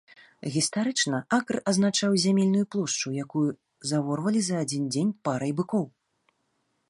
Гістарычна 0.53 1.17
акр 1.37 1.59
азначаў 1.71 2.11
зямельную 2.23 2.63
плошчу, 2.75 3.07
якую 3.25 3.45
заворвалі 3.89 4.39
за 4.47 4.55
адзін 4.67 4.83
дзень 4.95 5.11
парай 5.29 5.51
быкоў. 5.61 5.83